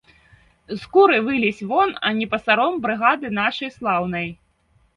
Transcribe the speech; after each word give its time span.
З 0.71 0.77
скуры 0.85 1.17
вылезь 1.27 1.59
вон, 1.73 1.89
а 2.09 2.11
не 2.21 2.29
пасаром 2.33 2.81
брыгады 2.89 3.35
нашай 3.39 3.75
слаўнай. 3.79 4.27